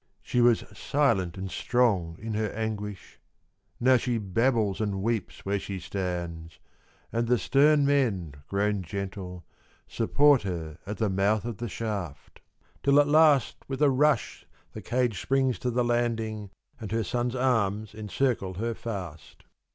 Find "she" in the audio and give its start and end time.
0.23-0.41, 3.97-4.17, 5.59-5.79